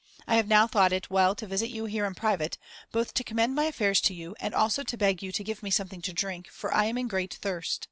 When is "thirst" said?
7.35-7.79